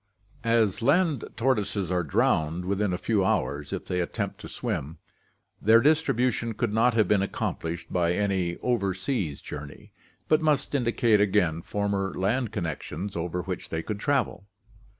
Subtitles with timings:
[0.43, 4.97] As land tortoises are drowned within a few hours if they attempt to swim,
[5.61, 9.91] their distribution could not have been accomplished by any over seas journey,
[10.27, 14.47] but must indicate again former land connections over which they could travel.